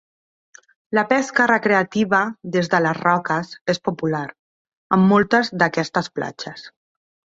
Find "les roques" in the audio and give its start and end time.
2.85-3.53